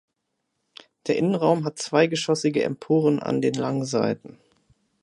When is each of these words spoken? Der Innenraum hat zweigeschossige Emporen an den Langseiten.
Der 1.05 1.15
Innenraum 1.15 1.63
hat 1.63 1.77
zweigeschossige 1.77 2.63
Emporen 2.63 3.19
an 3.19 3.39
den 3.39 3.53
Langseiten. 3.53 4.39